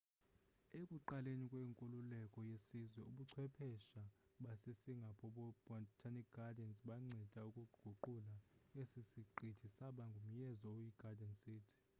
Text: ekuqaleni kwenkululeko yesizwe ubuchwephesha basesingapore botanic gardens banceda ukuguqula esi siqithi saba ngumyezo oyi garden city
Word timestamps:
ekuqaleni 0.79 1.45
kwenkululeko 1.51 2.39
yesizwe 2.51 3.01
ubuchwephesha 3.11 4.01
basesingapore 4.43 5.33
botanic 5.77 6.27
gardens 6.37 6.77
banceda 6.87 7.41
ukuguqula 7.63 8.35
esi 8.81 9.01
siqithi 9.11 9.67
saba 9.77 10.03
ngumyezo 10.09 10.65
oyi 10.75 10.89
garden 11.01 11.33
city 11.41 11.73